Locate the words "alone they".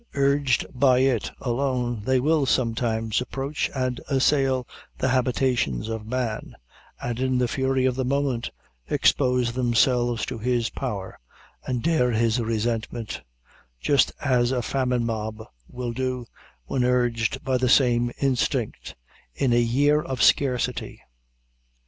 1.41-2.19